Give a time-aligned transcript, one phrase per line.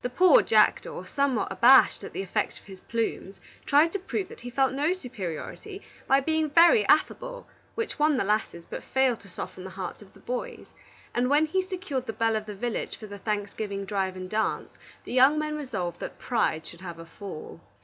[0.00, 4.38] The poor jackdaw, somewhat abashed at the effect of his plumes, tried to prove that
[4.42, 9.28] he felt no superiority, by being very affable, which won the lasses, but failed to
[9.28, 10.66] soften the hearts of the boys;
[11.16, 14.70] and when he secured the belle of the village for the Thanksgiving drive and dance,
[15.02, 17.60] the young men resolved that pride should have a fall.